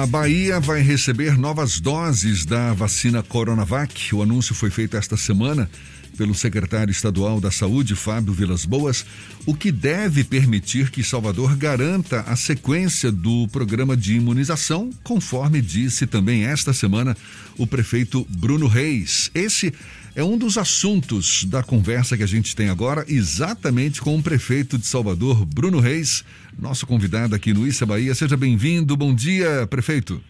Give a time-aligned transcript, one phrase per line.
[0.00, 4.14] A Bahia vai receber novas doses da vacina Coronavac.
[4.14, 5.68] O anúncio foi feito esta semana
[6.16, 9.04] pelo secretário estadual da Saúde, Fábio Vilas Boas,
[9.44, 16.06] o que deve permitir que Salvador garanta a sequência do programa de imunização, conforme disse
[16.06, 17.16] também esta semana
[17.56, 19.32] o prefeito Bruno Reis.
[19.34, 19.74] Esse
[20.18, 24.76] é um dos assuntos da conversa que a gente tem agora, exatamente com o prefeito
[24.76, 26.24] de Salvador, Bruno Reis,
[26.58, 28.12] nosso convidado aqui no Issa Bahia.
[28.16, 28.96] Seja bem-vindo.
[28.96, 30.20] Bom dia, prefeito.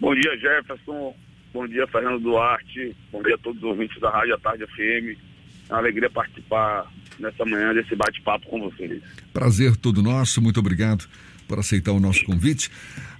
[0.00, 1.14] Bom dia, Jefferson.
[1.54, 2.96] Bom dia, Fernando Duarte.
[3.12, 5.16] Bom dia a todos os ouvintes da Rádio à Tarde FM.
[5.68, 9.00] É uma alegria participar nessa manhã desse bate-papo com vocês.
[9.32, 10.42] Prazer todo nosso.
[10.42, 11.08] Muito obrigado
[11.46, 12.72] por aceitar o nosso convite.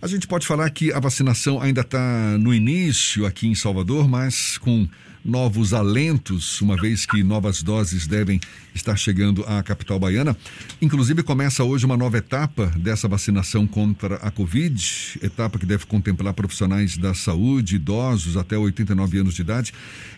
[0.03, 4.59] A gente pode falar que a vacinação ainda está no início aqui em Salvador, mas
[4.59, 4.89] com
[5.29, 8.41] novos alentos, uma vez que novas doses devem
[8.75, 10.35] estar chegando à capital baiana.
[10.81, 16.33] Inclusive, começa hoje uma nova etapa dessa vacinação contra a Covid, etapa que deve contemplar
[16.33, 19.75] profissionais da saúde, idosos até 89 anos de idade.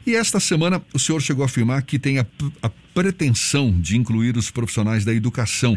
[0.07, 2.27] E esta semana, o senhor chegou a afirmar que tem a,
[2.63, 5.77] a pretensão de incluir os profissionais da educação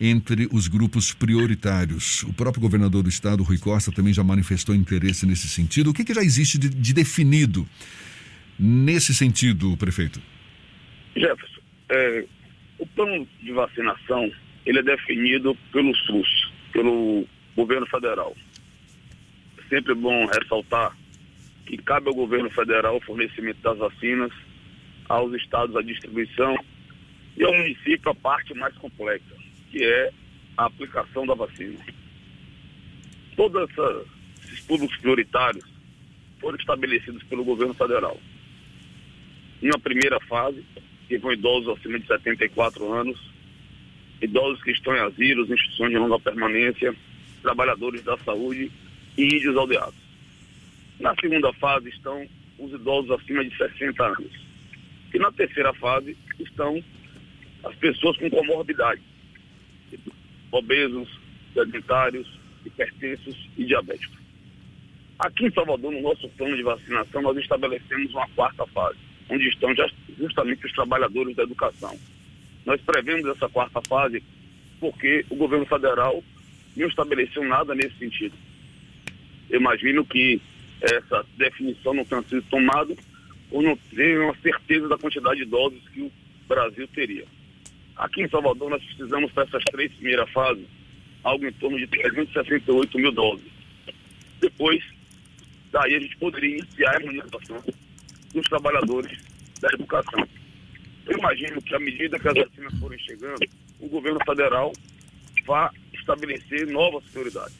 [0.00, 2.22] entre os grupos prioritários.
[2.24, 5.90] O próprio governador do estado, Rui Costa, também já manifestou interesse nesse sentido.
[5.90, 7.66] O que, que já existe de, de, definido
[8.58, 10.20] nesse sentido, prefeito?
[11.16, 12.24] Jefferson, é,
[12.78, 14.30] o plano de vacinação
[14.66, 18.34] ele é definido pelo SUS, pelo governo federal.
[19.58, 20.96] É sempre bom ressaltar
[21.66, 24.32] que cabe ao governo federal o fornecimento das vacinas,
[25.08, 26.56] aos estados a distribuição
[27.36, 29.44] e ao município a parte mais complexa
[29.74, 30.12] que é
[30.56, 31.80] a aplicação da vacina.
[33.34, 33.68] Todos
[34.44, 35.64] esses públicos prioritários
[36.40, 38.16] foram estabelecidos pelo governo federal.
[39.64, 40.62] Uma primeira fase,
[41.08, 43.18] que vão idosos acima de 74 anos,
[44.20, 46.94] idosos que estão em asilos, instituições de longa permanência,
[47.40, 48.70] trabalhadores da saúde
[49.16, 49.94] e índios aldeados.
[51.00, 52.26] Na segunda fase estão
[52.58, 54.32] os idosos acima de 60 anos.
[55.14, 56.84] E na terceira fase estão
[57.64, 59.00] as pessoas com comorbidade,
[60.52, 61.08] obesos,
[61.54, 62.28] sedentários,
[62.66, 64.18] hipertensos e diabéticos.
[65.18, 68.98] Aqui em Salvador, no nosso plano de vacinação, nós estabelecemos uma quarta fase,
[69.28, 69.74] onde estão
[70.18, 71.98] justamente os trabalhadores da educação.
[72.64, 74.22] Nós prevemos essa quarta fase
[74.80, 76.22] porque o governo federal
[76.76, 78.34] não estabeleceu nada nesse sentido.
[79.48, 80.40] Eu imagino que
[80.80, 82.94] essa definição não tenha sido tomada
[83.50, 86.12] ou não tenha uma certeza da quantidade de doses que o
[86.48, 87.24] Brasil teria.
[87.96, 90.66] Aqui em Salvador, nós precisamos para essas três primeiras fases
[91.22, 93.46] algo em torno de 368 mil doses.
[94.40, 94.82] Depois,
[95.70, 97.62] daí a gente poderia iniciar a imunização
[98.34, 99.16] dos trabalhadores
[99.60, 100.26] da educação.
[101.06, 103.46] Eu imagino que à medida que as vacinas forem chegando,
[103.80, 104.72] o governo federal
[105.46, 107.56] vai estabelecer novas prioridades.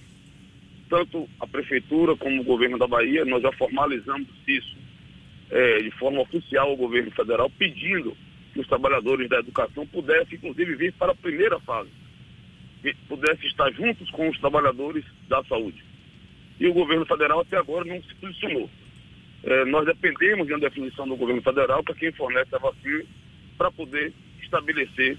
[0.88, 4.76] Tanto a prefeitura como o governo da Bahia, nós já formalizamos isso
[5.50, 8.16] é, de forma oficial ao governo federal, pedindo
[8.52, 11.90] que os trabalhadores da educação pudessem, inclusive, vir para a primeira fase,
[13.08, 15.82] pudessem estar juntos com os trabalhadores da saúde.
[16.58, 18.70] E o governo federal até agora não se posicionou.
[19.44, 23.04] É, nós dependemos de uma definição do governo federal para quem fornece a vacina
[23.58, 24.12] para poder
[24.42, 25.18] estabelecer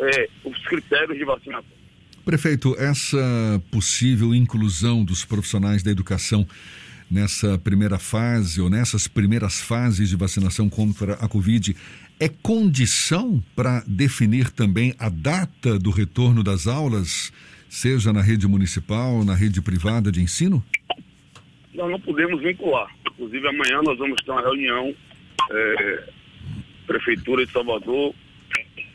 [0.00, 1.80] é, os critérios de vacinação.
[2.24, 6.46] Prefeito, essa possível inclusão dos profissionais da educação
[7.10, 11.74] nessa primeira fase ou nessas primeiras fases de vacinação contra a Covid
[12.20, 17.32] é condição para definir também a data do retorno das aulas,
[17.68, 20.62] seja na rede municipal, na rede privada de ensino?
[21.80, 22.94] Nós não podemos vincular.
[23.06, 24.94] Inclusive, amanhã nós vamos ter uma reunião,
[25.50, 26.08] é,
[26.86, 28.14] Prefeitura de Salvador,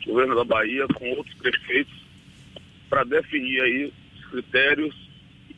[0.06, 1.92] Governo da Bahia, com outros prefeitos,
[2.88, 4.94] para definir aí os critérios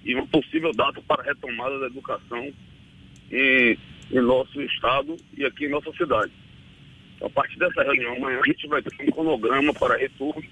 [0.02, 2.50] e uma possível data para a retomada da educação
[3.30, 3.78] em,
[4.10, 6.32] em nosso estado e aqui em nossa cidade.
[7.20, 10.42] A partir dessa reunião amanhã, a gente vai ter um cronograma para retorno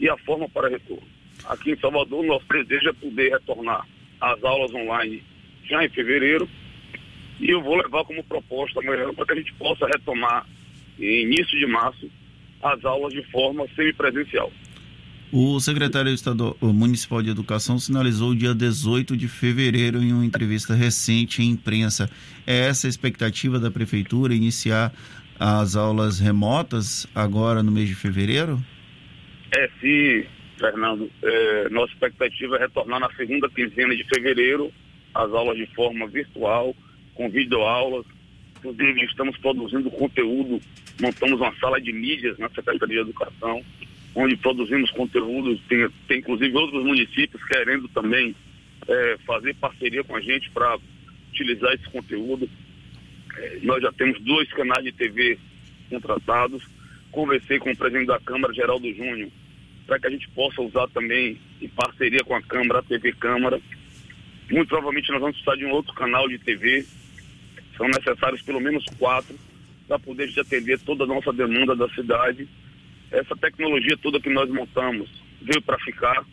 [0.00, 1.06] e a forma para retorno.
[1.44, 3.86] Aqui em Salvador, nosso desejo é poder retornar
[4.20, 5.22] às aulas online
[5.68, 6.48] já em fevereiro
[7.40, 10.46] e eu vou levar como proposta amanhã para que a gente possa retomar
[10.98, 12.10] em início de março
[12.62, 14.50] as aulas de forma semipresencial.
[15.32, 20.72] O secretário estadual municipal de educação sinalizou o dia 18 de fevereiro em uma entrevista
[20.72, 22.08] recente em imprensa.
[22.46, 24.92] É essa a expectativa da prefeitura iniciar
[25.38, 28.58] as aulas remotas agora no mês de fevereiro?
[29.54, 30.24] É sim,
[30.58, 31.10] Fernando.
[31.22, 34.72] É, nossa expectativa é retornar na segunda quinzena de fevereiro
[35.16, 36.74] as aulas de forma virtual,
[37.14, 38.04] com videoaulas.
[38.58, 40.60] Inclusive, estamos produzindo conteúdo,
[41.00, 43.62] montamos uma sala de mídias na Secretaria de Educação,
[44.14, 45.58] onde produzimos conteúdo.
[45.68, 48.34] Tem, tem inclusive outros municípios querendo também
[48.88, 50.78] é, fazer parceria com a gente para
[51.30, 52.48] utilizar esse conteúdo.
[53.36, 55.38] É, nós já temos dois canais de TV
[55.90, 56.62] contratados.
[57.10, 59.30] Conversei com o presidente da Câmara, Geraldo Júnior,
[59.86, 63.60] para que a gente possa usar também em parceria com a Câmara, a TV Câmara.
[64.50, 66.84] Muito provavelmente nós vamos precisar de um outro canal de TV.
[67.76, 69.36] São necessários pelo menos quatro
[69.88, 72.48] para poder atender toda a nossa demanda da cidade.
[73.10, 75.08] Essa tecnologia toda que nós montamos
[75.42, 76.24] veio para ficar.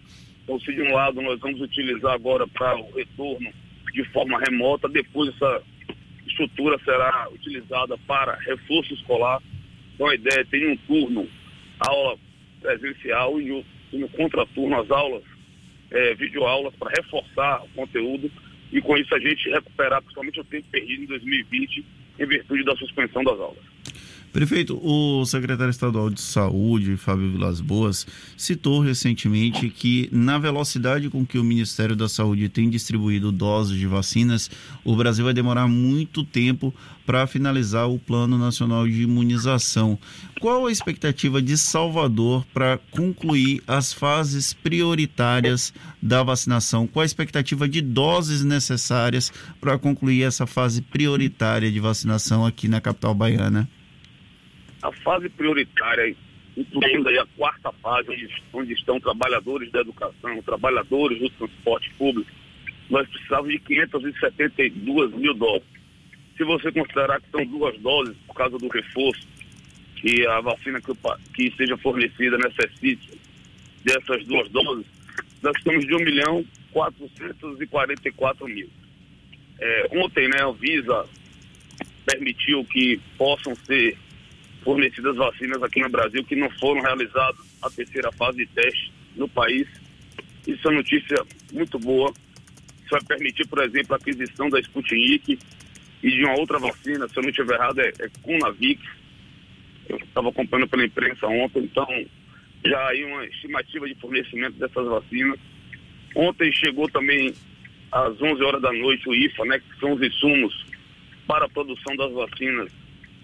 [0.44, 3.52] Então, se de um lado nós vamos utilizar agora para o retorno
[3.94, 5.62] de forma remota, depois essa
[6.26, 9.42] estrutura será utilizada para reforço escolar.
[9.94, 11.28] Então, a ideia é ter um turno
[11.80, 12.18] aula
[12.62, 15.24] presencial e, no contraturno as aulas,
[15.92, 18.32] é, videoaulas, para reforçar o conteúdo
[18.72, 21.86] e com isso a gente recuperar principalmente o tempo perdido em 2020
[22.20, 23.73] em virtude da suspensão das aulas.
[24.34, 31.24] Prefeito, o secretário estadual de Saúde, Fábio Vilas Boas, citou recentemente que, na velocidade com
[31.24, 34.50] que o Ministério da Saúde tem distribuído doses de vacinas,
[34.84, 36.74] o Brasil vai demorar muito tempo
[37.06, 40.00] para finalizar o Plano Nacional de Imunização.
[40.42, 45.72] Qual a expectativa de Salvador para concluir as fases prioritárias
[46.02, 46.88] da vacinação?
[46.88, 49.32] Qual a expectativa de doses necessárias
[49.62, 53.70] para concluir essa fase prioritária de vacinação aqui na capital baiana?
[54.84, 56.14] A fase prioritária,
[56.56, 62.30] incluindo aí a quarta fase, onde, estão trabalhadores da educação, trabalhadores do transporte público,
[62.90, 65.68] nós precisávamos de 572 mil doses.
[66.38, 69.26] Se você considerar que são duas doses por causa do reforço,
[69.96, 70.94] que a vacina que,
[71.34, 73.10] que seja fornecida necessite
[73.86, 74.86] dessas duas doses,
[75.42, 78.70] nós estamos de 1 milhão 444 mil.
[79.60, 81.06] É, ontem, né, a Visa
[82.06, 83.98] permitiu que possam ser
[84.64, 89.28] fornecidas vacinas aqui no Brasil que não foram realizadas a terceira fase de teste no
[89.28, 89.68] país.
[90.48, 91.18] Isso é uma notícia
[91.52, 92.12] muito boa.
[92.82, 95.38] Isso vai permitir, por exemplo, a aquisição da Sputnik
[96.04, 98.82] e de uma outra vacina, se eu não estiver errado, é, é Cunavix.
[99.88, 101.88] Eu estava acompanhando pela imprensa ontem, então
[102.66, 105.40] já aí uma estimativa de fornecimento dessas vacinas.
[106.16, 107.34] Ontem chegou também
[107.92, 110.66] às 11 horas da noite o IFA, né, que são os insumos
[111.28, 112.72] para a produção das vacinas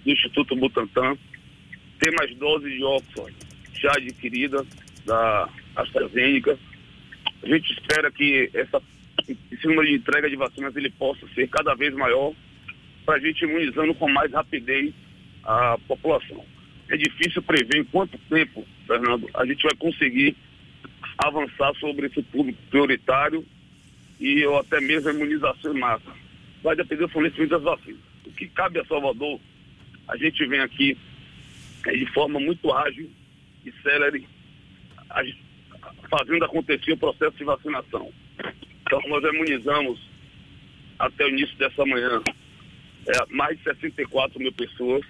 [0.03, 1.17] do Instituto Butantan.
[1.99, 3.35] Tem mais doses de Oxford
[3.73, 4.65] já adquirida
[5.05, 6.57] da AstraZeneca.
[7.43, 8.81] A gente espera que essa,
[9.51, 12.33] esse número de entrega de vacinas ele possa ser cada vez maior
[13.05, 14.93] para a gente imunizando com mais rapidez
[15.43, 16.45] a população.
[16.89, 20.35] É difícil prever em quanto tempo, Fernando, a gente vai conseguir
[21.17, 23.45] avançar sobre esse público prioritário
[24.19, 26.11] e ou até mesmo a imunização em massa.
[26.63, 27.99] Vai depender do fornecimento das vacinas.
[28.25, 29.39] O que cabe a Salvador,
[30.07, 30.97] a gente vem aqui
[31.83, 33.09] de forma muito ágil
[33.65, 34.27] e célere,
[36.09, 38.11] fazendo acontecer o processo de vacinação.
[38.81, 39.99] Então, nós imunizamos
[40.97, 42.21] até o início dessa manhã
[43.07, 45.05] é, mais de 64 mil pessoas.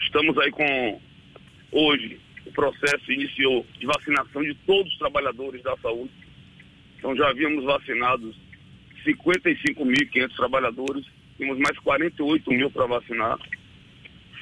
[0.00, 1.00] Estamos aí com,
[1.70, 6.12] hoje, o processo iniciou de vacinação de todos os trabalhadores da saúde.
[6.98, 8.34] Então, já havíamos vacinado
[9.04, 11.06] 55.500 trabalhadores,
[11.36, 13.38] temos mais 48 mil para vacinar.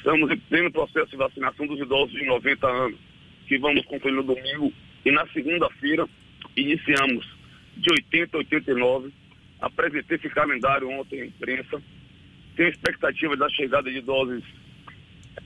[0.02, 2.98] Estamos em pleno processo de vacinação dos idosos de 90 anos,
[3.46, 4.72] que vamos concluir no domingo.
[5.04, 6.08] E na segunda-feira,
[6.56, 7.24] iniciamos
[7.76, 9.12] de 80 a 89.
[9.60, 11.80] Apresentei esse calendário ontem à imprensa.
[12.56, 14.42] Tenho expectativa da chegada de doses,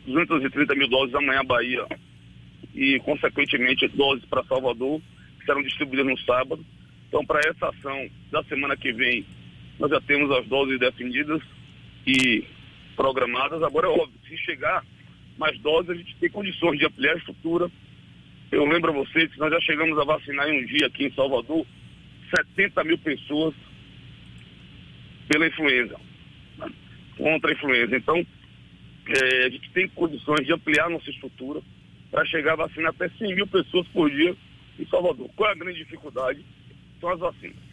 [0.06, 1.86] 230 mil doses amanhã Bahia
[2.74, 5.02] e, consequentemente, doses para Salvador,
[5.38, 6.64] que serão distribuídas no sábado.
[7.08, 9.22] Então, para essa ação da semana que vem,
[9.78, 11.42] nós já temos as doses definidas
[12.06, 12.42] e
[12.96, 13.62] programadas.
[13.62, 14.84] Agora é óbvio, se chegar
[15.38, 17.70] mais doses, a gente tem condições de ampliar a estrutura.
[18.50, 21.12] Eu lembro a vocês que nós já chegamos a vacinar em um dia aqui em
[21.12, 21.66] Salvador
[22.34, 23.54] 70 mil pessoas
[25.28, 25.96] pela influenza,
[26.58, 26.70] né?
[27.16, 27.96] contra a influenza.
[27.96, 28.26] Então,
[29.08, 31.60] é, a gente tem condições de ampliar nossa estrutura
[32.10, 34.34] para chegar a vacinar até 100 mil pessoas por dia
[34.78, 35.28] em Salvador.
[35.36, 36.44] Qual é a grande dificuldade?
[37.00, 37.65] São as vacinas.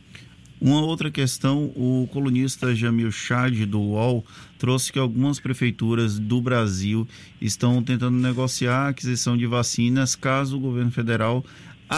[0.64, 4.26] Uma outra questão, o colunista Jamil Chad do UOL
[4.58, 7.06] trouxe que algumas prefeituras do Brasil
[7.42, 11.44] estão tentando negociar a aquisição de vacinas caso o governo federal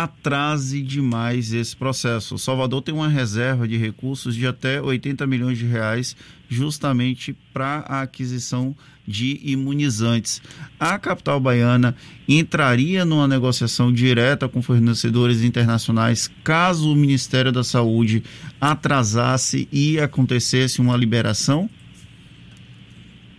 [0.04, 2.38] atrase demais esse processo.
[2.38, 6.18] Salvador tem uma reserva de recursos de até 80 milhões de reais
[6.50, 8.76] justamente para a aquisição
[9.08, 10.42] de imunizantes.
[10.78, 11.96] A capital baiana
[12.28, 18.22] entraria numa negociação direta com fornecedores internacionais caso o Ministério da Saúde
[18.60, 21.70] atrasasse e acontecesse uma liberação?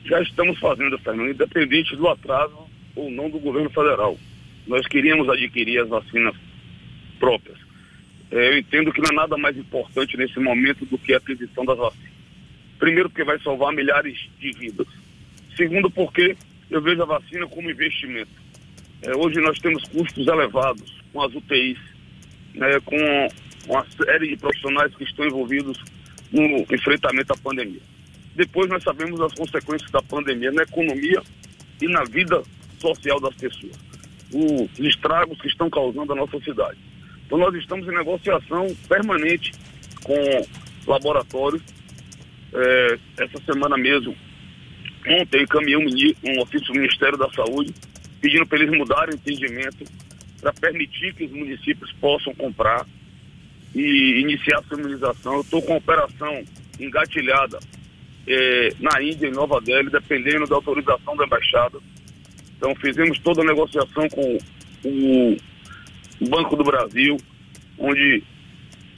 [0.07, 2.57] Já estamos fazendo, Fernando, independente do atraso
[2.95, 4.17] ou não do governo federal.
[4.67, 6.35] Nós queríamos adquirir as vacinas
[7.19, 7.59] próprias.
[8.31, 11.65] é, eu entendo que não é nada mais importante nesse momento do que a aquisição
[11.65, 12.13] das vacinas.
[12.79, 14.87] Primeiro, porque vai salvar milhares de vidas.
[15.57, 16.37] Segundo, porque
[16.71, 18.31] eu vejo a vacina como investimento.
[19.03, 21.79] É, hoje nós temos custos elevados com as UTIs,
[22.55, 22.97] né, com
[23.69, 25.83] uma série de profissionais que estão envolvidos
[26.33, 26.43] no
[26.73, 27.81] enfrentamento à pandemia.
[28.35, 31.23] Depois nós sabemos as consequências da pandemia na economia
[31.81, 32.43] e na vida
[32.79, 33.73] social das pessoas.
[34.33, 36.79] Os estragos que estão causando a nossa cidade.
[37.27, 39.53] Então nós estamos em negociação permanente
[40.03, 40.47] com
[40.87, 41.63] laboratórios.
[42.55, 44.17] É, essa semana mesmo,
[45.07, 47.75] ontem encaminhei um, ofício do Ministério da Saúde
[48.21, 49.85] pedindo para eles mudarem o entendimento
[50.41, 52.87] para permitir que os municípios possam comprar
[53.75, 55.35] e iniciar a imunização.
[55.35, 56.45] Eu estou com a operação
[56.79, 57.59] engatilhada
[58.27, 61.79] é, na Índia, em Nova Delhi, dependendo da autorização da embaixada.
[62.57, 64.39] Então fizemos toda a negociação com
[64.85, 65.37] o
[66.21, 67.17] Banco do Brasil,
[67.79, 68.23] onde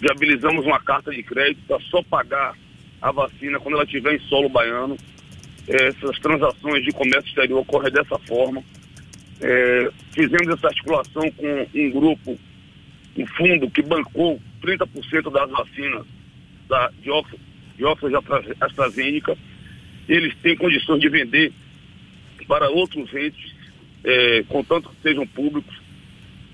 [0.00, 2.56] viabilizamos uma carta de crédito para só pagar
[3.00, 4.96] a vacina quando ela estiver em solo baiano.
[5.66, 8.62] Essas transações de comércio exterior ocorrem dessa forma.
[9.40, 12.38] É, fizemos essa articulação com um grupo,
[13.16, 16.06] um fundo que bancou 30% das vacinas
[16.68, 17.42] da, de, Oxford,
[17.76, 17.84] de
[18.60, 19.36] AstraZeneca.
[20.08, 21.52] Eles têm condições de vender
[22.46, 23.54] para outros entes,
[24.04, 25.76] é, contanto que sejam públicos.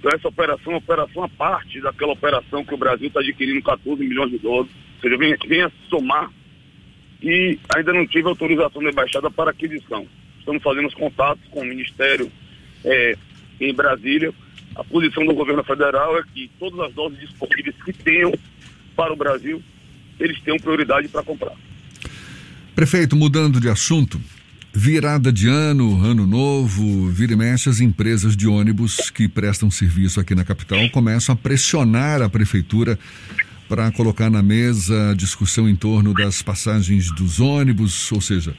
[0.04, 3.62] Então essa operação é uma operação à parte daquela operação que o Brasil está adquirindo
[3.62, 4.70] 14 milhões de dólares.
[4.96, 6.30] Ou seja, vem, vem a somar
[7.22, 10.06] e ainda não tive autorização da embaixada para aquisição.
[10.38, 12.30] Estamos fazendo os contatos com o Ministério
[12.84, 13.16] é,
[13.58, 14.30] em Brasília.
[14.76, 18.30] A posição do governo federal é que todas as doses disponíveis que tenham
[18.94, 19.62] para o Brasil,
[20.20, 21.54] eles tenham prioridade para comprar.
[22.74, 24.20] Prefeito, mudando de assunto,
[24.74, 30.18] virada de ano, ano novo, vira e mexe, as empresas de ônibus que prestam serviço
[30.18, 32.98] aqui na capital começam a pressionar a prefeitura
[33.68, 38.54] para colocar na mesa a discussão em torno das passagens dos ônibus, ou seja,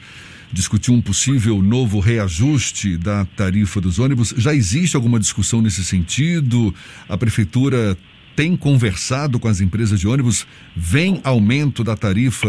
[0.50, 4.32] discutir um possível novo reajuste da tarifa dos ônibus.
[4.38, 6.74] Já existe alguma discussão nesse sentido?
[7.08, 7.96] A prefeitura
[8.34, 10.46] tem conversado com as empresas de ônibus?
[10.74, 12.48] Vem aumento da tarifa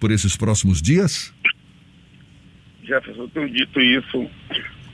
[0.00, 1.30] por esses próximos dias?
[2.82, 4.30] Jefferson, eu tenho dito isso.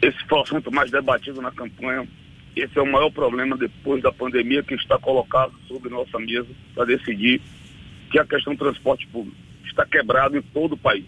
[0.00, 2.06] Esse foi o assunto mais debatido na campanha.
[2.54, 6.84] Esse é o maior problema depois da pandemia que está colocado sobre nossa mesa para
[6.84, 7.40] decidir
[8.10, 9.36] que é a questão do transporte público
[9.78, 11.04] está quebrado em todo o país.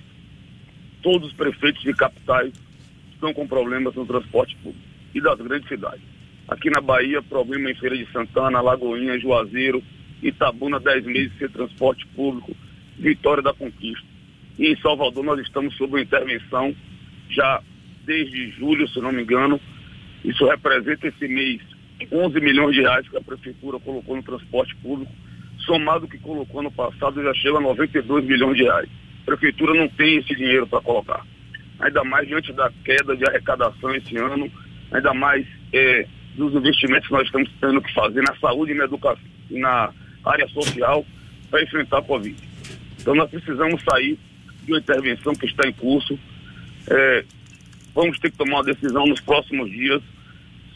[1.03, 2.53] Todos os prefeitos de capitais
[3.13, 6.03] estão com problemas no transporte público e das grandes cidades.
[6.47, 9.83] Aqui na Bahia, problema em Feira de Santana, Lagoinha, Juazeiro,
[10.23, 12.57] Itabuna, 10 meses sem transporte público,
[12.99, 14.10] Vitória da Conquista.
[14.61, 16.77] E em Salvador nós estamos sob intervenção
[17.31, 17.63] já
[18.05, 19.59] desde julho, se não me engano,
[20.23, 21.63] isso representa esse mês
[22.13, 25.11] 11 milhões de reais que a prefeitura colocou no transporte público,
[25.61, 28.89] somado que colocou no passado já chega a 92 milhões de reais.
[29.23, 31.25] A prefeitura não tem esse dinheiro para colocar.
[31.79, 34.51] Ainda mais diante da queda de arrecadação esse ano,
[34.93, 38.85] ainda mais é, dos investimentos que nós estamos tendo que fazer na saúde e na
[38.85, 39.91] educação, na
[40.23, 41.07] área social
[41.51, 42.37] para enfrentar a Covid.
[43.01, 44.19] Então nós precisamos sair
[44.65, 46.19] de uma intervenção que está em curso.
[46.89, 47.25] É,
[47.95, 50.03] vamos ter que tomar uma decisão nos próximos dias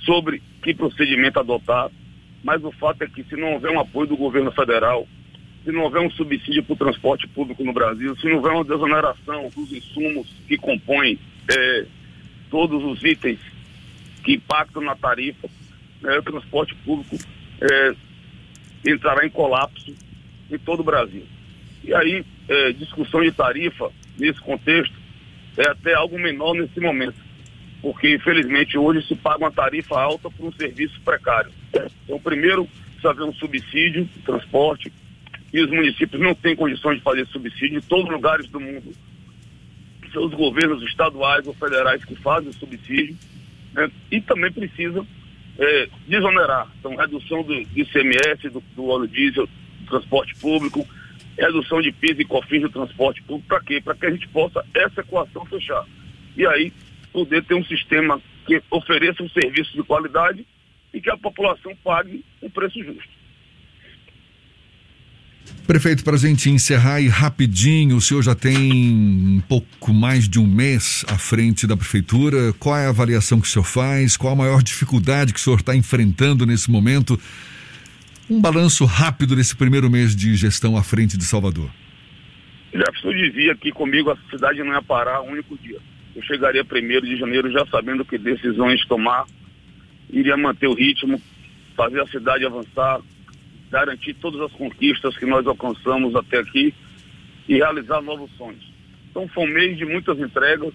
[0.04, 1.90] sobre que procedimento adotar,
[2.42, 5.06] mas o fato é que se não houver um apoio do governo federal,
[5.64, 8.64] se não houver um subsídio para o transporte público no Brasil, se não houver uma
[8.64, 11.18] desoneração dos insumos que compõem
[11.50, 11.86] é,
[12.50, 13.40] todos os itens
[14.22, 15.48] que impactam na tarifa,
[16.02, 17.16] né, o transporte público
[17.60, 17.94] é,
[18.86, 19.94] entrará em colapso
[20.50, 21.24] em todo o Brasil.
[21.84, 24.94] E aí, é, discussão de tarifa nesse contexto
[25.56, 27.16] é até algo menor nesse momento,
[27.82, 31.52] porque infelizmente hoje se paga uma tarifa alta por um serviço precário.
[32.04, 34.90] Então, primeiro, precisa haver um subsídio de transporte,
[35.52, 38.92] e os municípios não têm condições de fazer subsídio em todos os lugares do mundo.
[40.12, 43.16] São os governos estaduais ou federais que fazem o subsídio,
[43.72, 43.90] né?
[44.10, 45.06] e também precisa
[45.58, 46.66] é, desonerar.
[46.80, 50.86] Então, redução do, do ICMS, do, do óleo diesel, do transporte público,
[51.36, 53.80] redução de PIS e COFINS do transporte público, para quê?
[53.80, 55.84] Para que a gente possa essa equação fechar.
[56.36, 56.72] E aí
[57.12, 60.46] poder ter um sistema que ofereça um serviço de qualidade
[60.92, 63.14] e que a população pague um preço justo.
[65.66, 70.38] Prefeito, para a gente encerrar e rapidinho, o senhor já tem um pouco mais de
[70.38, 72.52] um mês à frente da prefeitura.
[72.58, 74.16] Qual é a avaliação que o senhor faz?
[74.16, 77.18] Qual a maior dificuldade que o senhor está enfrentando nesse momento?
[78.30, 81.70] Um balanço rápido desse primeiro mês de gestão à frente de Salvador.
[82.72, 85.78] Jefferson dizia aqui comigo, a cidade não ia parar um único dia.
[86.16, 89.26] Eu chegaria primeiro de janeiro já sabendo que decisões tomar,
[90.08, 91.20] iria manter o ritmo,
[91.76, 93.00] fazer a cidade avançar,
[93.70, 96.72] garantir todas as conquistas que nós alcançamos até aqui
[97.46, 98.72] e realizar novos sonhos.
[99.10, 100.72] Então foi um mês de muitas entregas,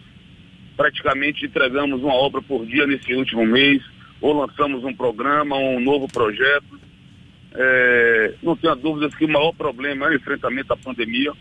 [0.77, 3.81] praticamente entregamos uma obra por dia nesse último mês,
[4.21, 6.79] ou lançamos um programa, um novo projeto.
[7.53, 11.33] É, não tenha dúvidas que o maior problema é o enfrentamento à pandemia.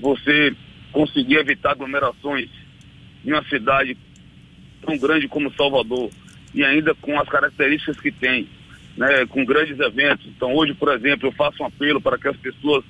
[0.00, 0.54] Você
[0.90, 2.48] conseguir evitar aglomerações
[3.24, 3.96] em uma cidade
[4.84, 6.10] tão grande como Salvador
[6.54, 8.48] e ainda com as características que tem,
[8.96, 10.26] né, com grandes eventos.
[10.26, 12.84] Então hoje, por exemplo, eu faço um apelo para que as pessoas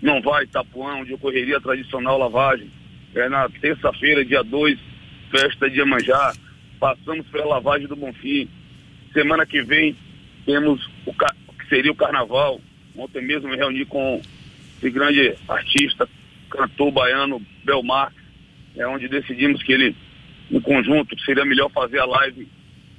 [0.00, 2.70] não vá a Itapuã, onde ocorreria a tradicional lavagem.
[3.14, 4.78] É na terça-feira, dia 2,
[5.30, 6.32] festa de Iemanjá.
[6.78, 8.48] Passamos pela lavagem do Bonfim.
[9.12, 9.96] Semana que vem
[10.46, 11.12] temos o
[11.70, 12.60] seria o carnaval.
[12.94, 14.20] Ontem mesmo me reuni com
[14.76, 16.06] esse grande artista,
[16.50, 18.12] cantor baiano Belmar,
[18.76, 19.96] é onde decidimos que ele,
[20.50, 22.46] em conjunto, seria melhor fazer a live.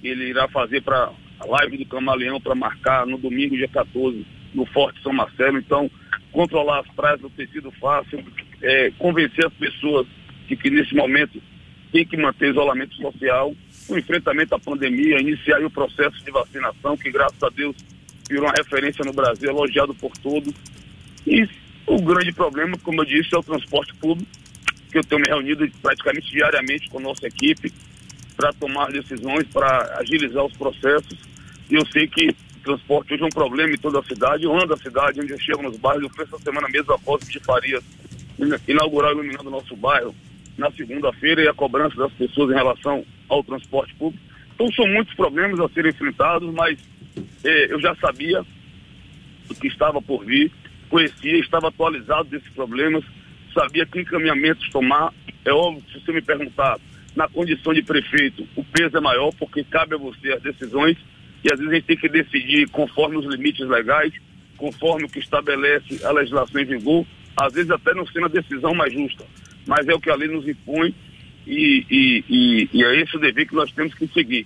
[0.02, 4.66] Ele irá fazer para a live do Camaleão para marcar no domingo, dia 14, no
[4.66, 5.58] Forte São Marcelo.
[5.58, 5.92] Então,
[6.32, 8.24] controlar as praias não tem sido fácil,
[8.62, 10.08] é, convencer as pessoas
[10.48, 11.42] de que nesse momento
[11.92, 13.54] tem que manter isolamento social,
[13.90, 17.76] o enfrentamento à pandemia, iniciar o processo de vacinação, que graças a Deus
[18.32, 20.54] virou uma referência no Brasil, elogiado por todos.
[21.26, 21.48] E
[21.86, 24.30] o grande problema, como eu disse, é o transporte público,
[24.92, 27.72] que eu tenho me reunido praticamente diariamente com a nossa equipe
[28.36, 31.18] para tomar decisões, para agilizar os processos.
[31.70, 34.46] E eu sei que transporte hoje é um problema em toda a cidade.
[34.46, 36.04] Ando a cidade, onde eu chego nos bairros.
[36.04, 37.84] Eu fui essa semana mesmo após de Farias
[38.68, 40.16] inaugurar iluminando o nosso bairro
[40.58, 44.24] na segunda-feira e a cobrança das pessoas em relação ao transporte público.
[44.54, 46.78] Então são muitos problemas a serem enfrentados, mas
[47.50, 48.46] eu já sabia
[49.50, 50.52] o que estava por vir,
[50.90, 53.04] conhecia, estava atualizado desses problemas,
[53.54, 55.14] sabia que encaminhamentos tomar.
[55.44, 56.78] É óbvio, se você me perguntar,
[57.16, 60.98] na condição de prefeito, o peso é maior, porque cabe a você as decisões
[61.44, 64.14] e às vezes a gente tem que decidir conforme os limites legais,
[64.58, 67.06] conforme o que estabelece a legislação em vigor,
[67.36, 69.26] às vezes até não sendo a decisão mais justa,
[69.68, 70.94] mas é o que a lei nos impõe
[71.48, 74.46] e, e, e, e é esse o dever que nós temos que seguir.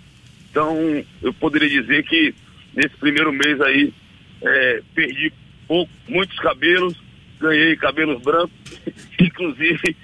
[0.49, 2.33] Então, eu poderia dizer que
[2.75, 3.93] nesse primeiro mês aí
[4.41, 5.31] é, perdi
[5.67, 6.95] pouco, muitos cabelos,
[7.39, 8.51] ganhei cabelos brancos,
[9.19, 9.95] inclusive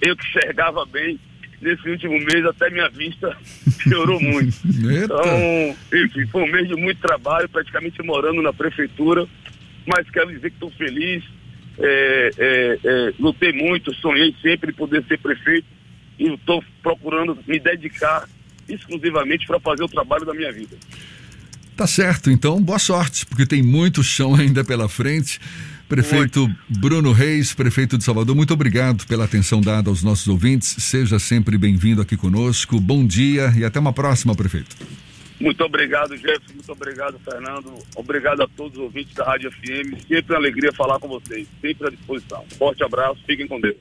[0.00, 1.18] eu que enxergava bem
[1.60, 3.36] nesse último mês até minha vista
[3.84, 4.56] piorou muito.
[5.04, 9.26] então, enfim, foi um mês de muito trabalho, praticamente morando na prefeitura,
[9.86, 11.22] mas quero dizer que estou feliz,
[11.78, 15.66] é, é, é, lutei muito, sonhei sempre em poder ser prefeito
[16.18, 18.28] e estou procurando me dedicar
[18.68, 20.76] exclusivamente para fazer o trabalho da minha vida.
[21.76, 25.40] Tá certo, então boa sorte, porque tem muito chão ainda pela frente.
[25.88, 30.74] Prefeito Bruno Reis, prefeito de Salvador, muito obrigado pela atenção dada aos nossos ouvintes.
[30.78, 32.80] Seja sempre bem-vindo aqui conosco.
[32.80, 34.74] Bom dia e até uma próxima, prefeito.
[35.38, 36.54] Muito obrigado, Jefferson.
[36.54, 37.74] Muito obrigado, Fernando.
[37.96, 40.00] Obrigado a todos os ouvintes da Rádio FM.
[40.08, 41.46] Sempre uma alegria falar com vocês.
[41.60, 42.44] Sempre à disposição.
[42.56, 43.20] Forte abraço.
[43.26, 43.76] Fiquem com Deus.